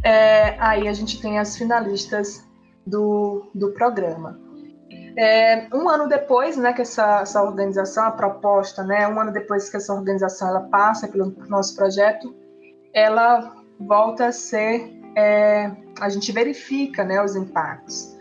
é, 0.04 0.54
aí 0.60 0.86
a 0.86 0.92
gente 0.92 1.20
tem 1.20 1.40
as 1.40 1.56
finalistas 1.56 2.46
do, 2.86 3.50
do 3.52 3.72
programa. 3.72 4.46
É, 5.20 5.66
um 5.74 5.88
ano 5.88 6.08
depois, 6.08 6.56
né, 6.56 6.72
que 6.72 6.82
essa, 6.82 7.22
essa 7.22 7.42
organização, 7.42 8.04
a 8.04 8.10
proposta, 8.12 8.84
né, 8.84 9.08
um 9.08 9.18
ano 9.18 9.32
depois 9.32 9.68
que 9.68 9.76
essa 9.76 9.92
organização 9.92 10.46
ela 10.46 10.60
passa 10.60 11.08
pelo 11.08 11.34
nosso 11.48 11.74
projeto, 11.74 12.32
ela 12.94 13.52
volta 13.80 14.26
a 14.26 14.32
ser, 14.32 14.96
é, 15.16 15.72
a 16.00 16.08
gente 16.08 16.30
verifica, 16.30 17.02
né, 17.02 17.20
os 17.20 17.34
impactos. 17.34 18.16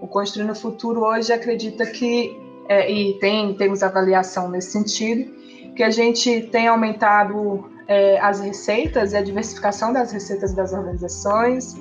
O 0.00 0.08
Construindo 0.08 0.52
o 0.52 0.54
Futuro 0.54 1.04
hoje 1.04 1.34
acredita 1.34 1.84
que 1.84 2.34
é, 2.66 2.90
e 2.90 3.18
tem, 3.18 3.54
temos 3.54 3.82
avaliação 3.82 4.48
nesse 4.48 4.70
sentido, 4.70 5.30
que 5.74 5.82
a 5.82 5.90
gente 5.90 6.48
tem 6.50 6.66
aumentado 6.66 7.70
é, 7.86 8.18
as 8.20 8.40
receitas 8.40 9.12
e 9.12 9.18
a 9.18 9.22
diversificação 9.22 9.92
das 9.92 10.12
receitas 10.12 10.54
das 10.54 10.72
organizações, 10.72 11.74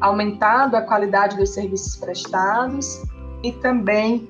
aumentado 0.00 0.76
a 0.76 0.82
qualidade 0.82 1.36
dos 1.36 1.54
serviços 1.54 1.94
prestados 1.94 3.00
e 3.42 3.52
também 3.52 4.28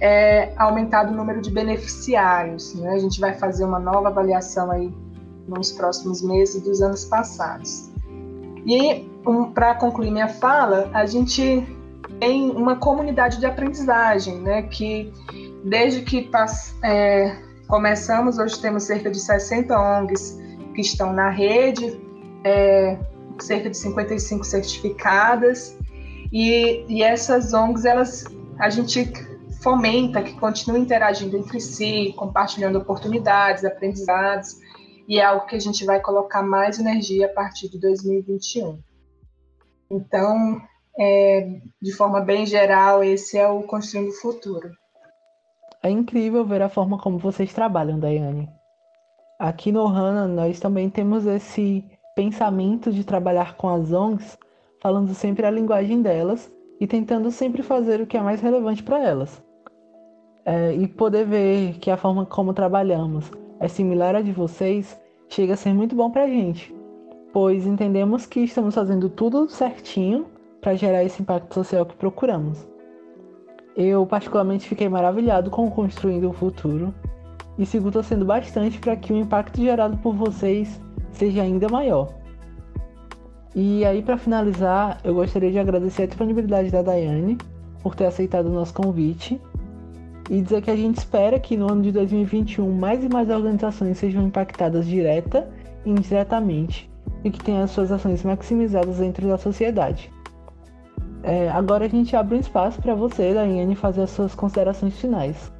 é, 0.00 0.52
aumentado 0.56 1.12
o 1.12 1.16
número 1.16 1.40
de 1.40 1.50
beneficiários. 1.50 2.74
Né? 2.74 2.90
A 2.90 2.98
gente 2.98 3.20
vai 3.20 3.34
fazer 3.34 3.64
uma 3.64 3.78
nova 3.78 4.08
avaliação 4.08 4.70
aí 4.70 4.92
nos 5.46 5.72
próximos 5.72 6.22
meses 6.22 6.62
dos 6.62 6.82
anos 6.82 7.04
passados. 7.04 7.90
E 8.66 9.08
um, 9.26 9.50
para 9.50 9.74
concluir 9.74 10.10
minha 10.10 10.28
fala, 10.28 10.90
a 10.92 11.06
gente 11.06 11.66
tem 12.20 12.50
uma 12.50 12.76
comunidade 12.76 13.38
de 13.38 13.46
aprendizagem, 13.46 14.38
né? 14.40 14.62
Que 14.62 15.12
desde 15.64 16.02
que 16.02 16.28
é, 16.82 17.36
começamos, 17.66 18.38
hoje 18.38 18.60
temos 18.60 18.84
cerca 18.84 19.10
de 19.10 19.18
60 19.18 19.78
ONGs 19.78 20.38
que 20.74 20.80
estão 20.80 21.12
na 21.12 21.30
rede, 21.30 22.00
é, 22.44 22.98
cerca 23.38 23.70
de 23.70 23.76
55 23.76 24.44
certificadas, 24.44 25.76
e, 26.32 26.84
e 26.88 27.02
essas 27.02 27.52
ONGs, 27.54 27.84
elas, 27.84 28.24
a 28.58 28.68
gente 28.68 29.10
fomenta 29.62 30.22
que 30.22 30.34
continuem 30.34 30.82
interagindo 30.82 31.36
entre 31.36 31.60
si, 31.60 32.12
compartilhando 32.16 32.78
oportunidades, 32.78 33.64
aprendizados, 33.64 34.56
e 35.06 35.18
é 35.18 35.24
algo 35.24 35.46
que 35.46 35.56
a 35.56 35.60
gente 35.60 35.84
vai 35.84 36.00
colocar 36.00 36.42
mais 36.42 36.78
energia 36.78 37.26
a 37.26 37.32
partir 37.32 37.68
de 37.68 37.80
2021. 37.80 38.78
Então, 39.90 40.60
é, 40.98 41.60
de 41.80 41.92
forma 41.92 42.20
bem 42.20 42.44
geral, 42.44 43.02
esse 43.02 43.38
é 43.38 43.48
o 43.48 43.62
Construindo 43.62 44.10
o 44.10 44.20
Futuro. 44.20 44.70
É 45.82 45.88
incrível 45.88 46.44
ver 46.44 46.60
a 46.60 46.68
forma 46.68 46.98
como 46.98 47.18
vocês 47.18 47.52
trabalham, 47.52 47.98
Daiane. 47.98 48.48
Aqui 49.38 49.70
no 49.70 49.82
Ohana, 49.82 50.26
nós 50.26 50.58
também 50.58 50.90
temos 50.90 51.24
esse 51.24 51.84
pensamento 52.14 52.92
de 52.92 53.04
trabalhar 53.04 53.56
com 53.56 53.68
as 53.68 53.92
ONGs, 53.92 54.36
falando 54.82 55.14
sempre 55.14 55.46
a 55.46 55.50
linguagem 55.50 56.02
delas 56.02 56.50
e 56.80 56.86
tentando 56.86 57.30
sempre 57.30 57.62
fazer 57.62 58.00
o 58.00 58.06
que 58.06 58.16
é 58.16 58.20
mais 58.20 58.40
relevante 58.40 58.82
para 58.82 59.02
elas. 59.02 59.42
É, 60.44 60.72
e 60.74 60.88
poder 60.88 61.26
ver 61.26 61.74
que 61.74 61.90
a 61.90 61.96
forma 61.96 62.24
como 62.24 62.54
trabalhamos 62.54 63.30
é 63.60 63.68
similar 63.68 64.14
à 64.14 64.22
de 64.22 64.32
vocês 64.32 64.98
chega 65.28 65.54
a 65.54 65.56
ser 65.56 65.74
muito 65.74 65.94
bom 65.94 66.10
para 66.10 66.24
a 66.24 66.28
gente, 66.28 66.74
pois 67.32 67.66
entendemos 67.66 68.24
que 68.24 68.40
estamos 68.40 68.74
fazendo 68.74 69.10
tudo 69.10 69.48
certinho 69.48 70.26
para 70.60 70.74
gerar 70.74 71.04
esse 71.04 71.20
impacto 71.20 71.54
social 71.54 71.84
que 71.84 71.96
procuramos. 71.96 72.66
Eu, 73.76 74.04
particularmente, 74.06 74.68
fiquei 74.68 74.88
maravilhado 74.88 75.50
com 75.50 75.70
Construindo 75.70 76.28
o 76.30 76.32
Futuro 76.32 76.92
e 77.58 77.66
sigo 77.66 77.92
torcendo 77.92 78.24
bastante 78.24 78.78
para 78.78 78.96
que 78.96 79.12
o 79.12 79.16
impacto 79.16 79.60
gerado 79.60 79.96
por 79.98 80.14
vocês 80.14 80.80
seja 81.12 81.42
ainda 81.42 81.68
maior. 81.68 82.12
E 83.54 83.84
aí, 83.84 84.02
para 84.02 84.18
finalizar, 84.18 84.98
eu 85.02 85.14
gostaria 85.14 85.50
de 85.50 85.58
agradecer 85.58 86.02
a 86.02 86.06
disponibilidade 86.06 86.70
da 86.70 86.82
Daiane 86.82 87.38
por 87.82 87.94
ter 87.94 88.06
aceitado 88.06 88.46
o 88.46 88.52
nosso 88.52 88.74
convite 88.74 89.40
e 90.28 90.42
dizer 90.42 90.62
que 90.62 90.70
a 90.70 90.76
gente 90.76 90.98
espera 90.98 91.40
que 91.40 91.56
no 91.56 91.70
ano 91.70 91.82
de 91.82 91.90
2021 91.92 92.70
mais 92.70 93.02
e 93.02 93.08
mais 93.08 93.30
organizações 93.30 93.96
sejam 93.98 94.26
impactadas 94.26 94.86
direta 94.86 95.48
e 95.84 95.90
indiretamente 95.90 96.90
e 97.24 97.30
que 97.30 97.42
tenham 97.42 97.62
as 97.62 97.70
suas 97.70 97.90
ações 97.90 98.22
maximizadas 98.22 98.98
dentro 98.98 99.26
da 99.26 99.38
sociedade. 99.38 100.12
É, 101.22 101.48
agora 101.48 101.86
a 101.86 101.88
gente 101.88 102.14
abre 102.14 102.36
um 102.36 102.40
espaço 102.40 102.80
para 102.80 102.94
você, 102.94 103.34
Daiane, 103.34 103.74
fazer 103.74 104.02
as 104.02 104.10
suas 104.10 104.34
considerações 104.34 104.98
finais. 105.00 105.50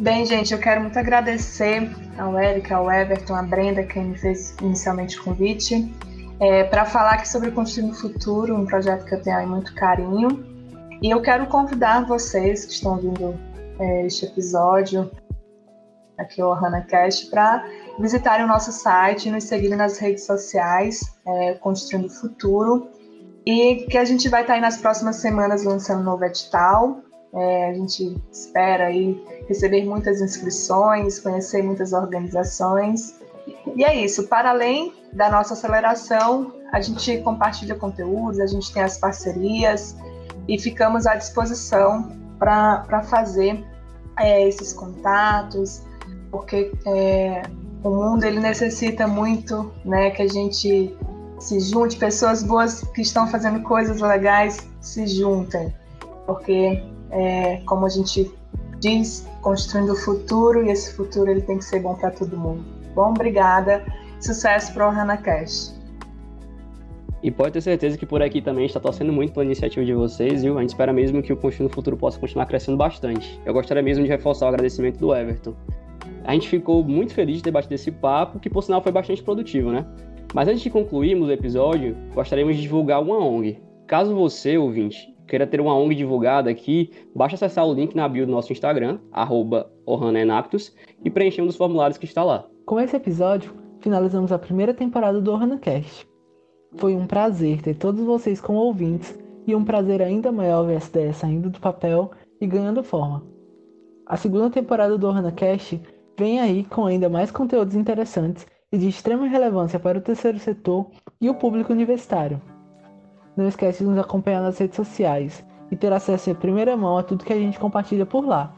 Bem, 0.00 0.24
gente, 0.24 0.54
eu 0.54 0.60
quero 0.60 0.80
muito 0.80 0.98
agradecer 0.98 1.90
ao 2.16 2.38
Eric, 2.38 2.72
ao 2.72 2.90
Everton, 2.90 3.34
à 3.34 3.42
Brenda, 3.42 3.82
que 3.82 3.98
me 3.98 4.16
fez 4.16 4.56
inicialmente 4.62 5.18
o 5.18 5.24
convite, 5.24 5.92
é, 6.40 6.64
para 6.64 6.84
falar 6.84 7.14
aqui 7.14 7.28
sobre 7.28 7.48
o 7.48 7.52
Construir 7.52 7.86
no 7.86 7.94
Futuro, 7.94 8.54
um 8.54 8.64
projeto 8.64 9.04
que 9.04 9.14
eu 9.14 9.22
tenho 9.22 9.36
aí 9.36 9.46
muito 9.46 9.74
carinho. 9.74 10.44
E 11.02 11.10
eu 11.10 11.20
quero 11.20 11.46
convidar 11.46 12.06
vocês 12.06 12.64
que 12.64 12.72
estão 12.72 12.92
ouvindo 12.92 13.38
é, 13.78 14.06
este 14.06 14.26
episódio, 14.26 15.10
aqui 16.16 16.42
o 16.42 16.52
HanaCast, 16.52 17.30
para 17.30 17.64
visitarem 17.98 18.44
o 18.44 18.48
nosso 18.48 18.72
site 18.72 19.30
nos 19.30 19.44
seguirem 19.44 19.76
nas 19.76 19.98
redes 19.98 20.24
sociais, 20.24 21.00
é, 21.26 21.54
Construindo 21.54 22.06
o 22.06 22.10
Futuro. 22.10 22.88
E 23.46 23.86
que 23.88 23.96
a 23.96 24.04
gente 24.04 24.28
vai 24.28 24.42
estar 24.42 24.54
aí 24.54 24.60
nas 24.60 24.76
próximas 24.76 25.16
semanas 25.16 25.64
lançando 25.64 26.00
um 26.00 26.04
novo 26.04 26.24
edital. 26.24 27.00
É, 27.34 27.70
a 27.70 27.74
gente 27.74 28.16
espera 28.30 28.86
aí 28.86 29.22
receber 29.48 29.84
muitas 29.84 30.20
inscrições, 30.20 31.18
conhecer 31.18 31.62
muitas 31.62 31.92
organizações. 31.92 33.17
E 33.76 33.84
é 33.84 33.94
isso. 33.94 34.26
Para 34.28 34.50
além 34.50 34.92
da 35.12 35.30
nossa 35.30 35.54
aceleração, 35.54 36.52
a 36.72 36.80
gente 36.80 37.18
compartilha 37.18 37.74
conteúdos, 37.74 38.40
a 38.40 38.46
gente 38.46 38.72
tem 38.72 38.82
as 38.82 38.98
parcerias 38.98 39.96
e 40.46 40.58
ficamos 40.58 41.06
à 41.06 41.14
disposição 41.14 42.12
para 42.38 43.02
fazer 43.04 43.64
é, 44.18 44.46
esses 44.46 44.72
contatos, 44.72 45.82
porque 46.30 46.72
é, 46.86 47.42
o 47.82 47.90
mundo 47.90 48.24
ele 48.24 48.40
necessita 48.40 49.06
muito 49.06 49.72
né, 49.84 50.10
que 50.10 50.22
a 50.22 50.28
gente 50.28 50.96
se 51.38 51.60
junte, 51.60 51.96
pessoas 51.96 52.42
boas 52.42 52.82
que 52.94 53.02
estão 53.02 53.26
fazendo 53.28 53.62
coisas 53.62 54.00
legais 54.00 54.68
se 54.80 55.06
juntem, 55.06 55.72
porque 56.26 56.82
é, 57.10 57.62
como 57.66 57.86
a 57.86 57.88
gente 57.88 58.32
diz, 58.80 59.26
construindo 59.42 59.92
o 59.92 59.96
futuro 59.96 60.64
e 60.64 60.70
esse 60.70 60.92
futuro 60.94 61.30
ele 61.30 61.42
tem 61.42 61.58
que 61.58 61.64
ser 61.64 61.80
bom 61.80 61.94
para 61.94 62.10
todo 62.10 62.36
mundo. 62.36 62.77
Bom, 62.98 63.10
obrigada, 63.10 63.84
sucesso 64.20 64.74
para 64.74 64.88
o 64.88 64.90
HanaCast. 64.90 65.72
E 67.22 67.30
pode 67.30 67.52
ter 67.52 67.60
certeza 67.60 67.96
que 67.96 68.04
por 68.04 68.20
aqui 68.20 68.42
também 68.42 68.66
está 68.66 68.80
torcendo 68.80 69.12
muito 69.12 69.32
pela 69.32 69.44
iniciativa 69.46 69.86
de 69.86 69.94
vocês, 69.94 70.42
viu? 70.42 70.58
A 70.58 70.62
gente 70.62 70.70
espera 70.70 70.92
mesmo 70.92 71.22
que 71.22 71.32
o 71.32 71.36
Construindo 71.36 71.72
Futuro 71.72 71.96
possa 71.96 72.18
continuar 72.18 72.46
crescendo 72.46 72.76
bastante. 72.76 73.40
Eu 73.46 73.54
gostaria 73.54 73.84
mesmo 73.84 74.02
de 74.02 74.10
reforçar 74.10 74.46
o 74.46 74.48
agradecimento 74.48 74.98
do 74.98 75.14
Everton. 75.14 75.54
A 76.24 76.32
gente 76.32 76.48
ficou 76.48 76.82
muito 76.82 77.14
feliz 77.14 77.36
de 77.36 77.44
ter 77.44 77.52
batido 77.52 77.74
esse 77.76 77.92
papo, 77.92 78.40
que 78.40 78.50
por 78.50 78.64
sinal 78.64 78.82
foi 78.82 78.90
bastante 78.90 79.22
produtivo, 79.22 79.70
né? 79.70 79.86
Mas 80.34 80.48
antes 80.48 80.62
de 80.62 80.68
concluirmos 80.68 81.28
o 81.28 81.32
episódio, 81.32 81.96
gostaríamos 82.16 82.56
de 82.56 82.62
divulgar 82.62 83.00
uma 83.00 83.16
ONG. 83.16 83.62
Caso 83.86 84.12
você, 84.12 84.58
ouvinte, 84.58 85.14
queira 85.28 85.46
ter 85.46 85.60
uma 85.60 85.72
ONG 85.72 85.94
divulgada 85.94 86.50
aqui, 86.50 86.90
basta 87.14 87.36
acessar 87.36 87.64
o 87.64 87.72
link 87.72 87.94
na 87.94 88.08
bio 88.08 88.26
do 88.26 88.32
nosso 88.32 88.52
Instagram, 88.52 88.98
@ohanaenactus, 89.86 90.74
e 91.04 91.08
preencher 91.08 91.42
um 91.42 91.46
dos 91.46 91.54
formulários 91.54 91.96
que 91.96 92.04
está 92.04 92.24
lá. 92.24 92.44
Com 92.68 92.78
esse 92.78 92.94
episódio, 92.94 93.54
finalizamos 93.80 94.30
a 94.30 94.38
primeira 94.38 94.74
temporada 94.74 95.22
do 95.22 95.32
OhanaCast. 95.32 96.06
Foi 96.76 96.94
um 96.94 97.06
prazer 97.06 97.62
ter 97.62 97.74
todos 97.74 98.04
vocês 98.04 98.42
como 98.42 98.58
ouvintes 98.58 99.18
e 99.46 99.54
um 99.54 99.64
prazer 99.64 100.02
ainda 100.02 100.30
maior 100.30 100.66
ver 100.66 100.74
essa 100.74 100.90
ideia 100.90 101.14
saindo 101.14 101.48
do 101.48 101.58
papel 101.58 102.10
e 102.38 102.46
ganhando 102.46 102.84
forma. 102.84 103.24
A 104.04 104.18
segunda 104.18 104.50
temporada 104.50 104.98
do 104.98 105.06
OhanaCast 105.08 105.80
vem 106.18 106.40
aí 106.40 106.62
com 106.62 106.84
ainda 106.84 107.08
mais 107.08 107.30
conteúdos 107.30 107.74
interessantes 107.74 108.46
e 108.70 108.76
de 108.76 108.86
extrema 108.86 109.26
relevância 109.26 109.80
para 109.80 109.96
o 109.96 110.02
terceiro 110.02 110.38
setor 110.38 110.88
e 111.18 111.30
o 111.30 111.34
público 111.34 111.72
universitário. 111.72 112.38
Não 113.34 113.48
esquece 113.48 113.82
de 113.82 113.88
nos 113.88 113.98
acompanhar 113.98 114.42
nas 114.42 114.58
redes 114.58 114.76
sociais 114.76 115.42
e 115.70 115.76
ter 115.76 115.90
acesso 115.90 116.28
em 116.28 116.34
primeira 116.34 116.76
mão 116.76 116.98
a 116.98 117.02
tudo 117.02 117.24
que 117.24 117.32
a 117.32 117.38
gente 117.38 117.58
compartilha 117.58 118.04
por 118.04 118.26
lá. 118.26 118.57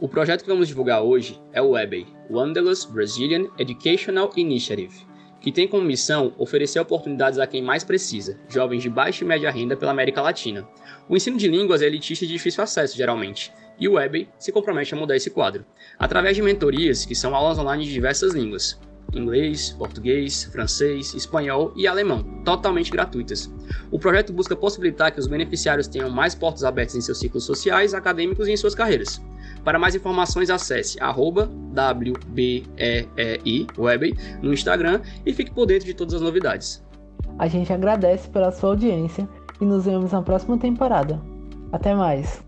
O 0.00 0.08
projeto 0.08 0.42
que 0.42 0.48
vamos 0.48 0.68
divulgar 0.68 1.02
hoje 1.02 1.40
é 1.52 1.60
o 1.60 1.70
WEBEI, 1.70 2.06
Wanderlust 2.30 2.88
Brazilian 2.88 3.48
Educational 3.58 4.30
Initiative, 4.36 5.04
que 5.40 5.50
tem 5.50 5.66
como 5.66 5.82
missão 5.82 6.32
oferecer 6.38 6.78
oportunidades 6.78 7.36
a 7.40 7.48
quem 7.48 7.60
mais 7.60 7.82
precisa, 7.82 8.38
jovens 8.48 8.80
de 8.80 8.88
baixa 8.88 9.24
e 9.24 9.26
média 9.26 9.50
renda 9.50 9.76
pela 9.76 9.90
América 9.90 10.22
Latina. 10.22 10.68
O 11.08 11.16
ensino 11.16 11.36
de 11.36 11.48
línguas 11.48 11.82
é 11.82 11.86
elitista 11.86 12.24
e 12.24 12.28
de 12.28 12.34
difícil 12.34 12.62
acesso, 12.62 12.96
geralmente, 12.96 13.52
e 13.76 13.88
o 13.88 13.94
WEBEI 13.94 14.28
se 14.38 14.52
compromete 14.52 14.94
a 14.94 14.96
mudar 14.96 15.16
esse 15.16 15.30
quadro, 15.30 15.66
através 15.98 16.36
de 16.36 16.42
mentorias 16.42 17.04
que 17.04 17.16
são 17.16 17.34
aulas 17.34 17.58
online 17.58 17.84
de 17.84 17.92
diversas 17.92 18.34
línguas, 18.34 18.78
inglês, 19.12 19.70
português, 19.70 20.44
francês, 20.44 21.12
espanhol 21.12 21.72
e 21.74 21.88
alemão, 21.88 22.22
totalmente 22.44 22.92
gratuitas. 22.92 23.50
O 23.90 23.98
projeto 23.98 24.32
busca 24.32 24.54
possibilitar 24.54 25.10
que 25.10 25.18
os 25.18 25.26
beneficiários 25.26 25.88
tenham 25.88 26.08
mais 26.08 26.36
portas 26.36 26.62
abertas 26.62 26.94
em 26.94 27.00
seus 27.00 27.18
ciclos 27.18 27.42
sociais, 27.42 27.94
acadêmicos 27.94 28.46
e 28.46 28.52
em 28.52 28.56
suas 28.56 28.76
carreiras. 28.76 29.20
Para 29.68 29.78
mais 29.78 29.94
informações, 29.94 30.48
acesse 30.48 30.96
WBEEI 30.98 32.56
Web 33.76 34.16
no 34.40 34.54
Instagram 34.54 35.02
e 35.26 35.34
fique 35.34 35.50
por 35.50 35.66
dentro 35.66 35.84
de 35.84 35.92
todas 35.92 36.14
as 36.14 36.22
novidades. 36.22 36.82
A 37.38 37.46
gente 37.48 37.70
agradece 37.70 38.30
pela 38.30 38.50
sua 38.50 38.70
audiência 38.70 39.28
e 39.60 39.66
nos 39.66 39.84
vemos 39.84 40.12
na 40.12 40.22
próxima 40.22 40.56
temporada. 40.56 41.20
Até 41.70 41.94
mais! 41.94 42.42